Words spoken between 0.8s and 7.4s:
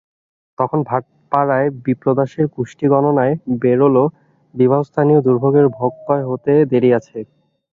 ভাটপাড়ায় বিপ্রদাসের কুষ্ঠিগণনায় বেরোল, বিবাহস্থানীয় দুর্গ্রহের ভোগক্ষয় হতে দেরি আছে।